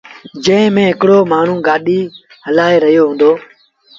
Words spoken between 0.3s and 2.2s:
جݩهݩ ميݩ هڪڙو مآڻهوٚݩ گآڏيٚ